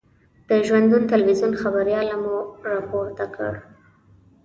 د 0.47 0.49
ژوندون 0.67 1.03
تلویزون 1.11 1.51
خبریال 1.61 2.07
مو 2.23 2.35
را 2.67 2.77
پورته 2.89 3.25
کړ. 3.35 3.53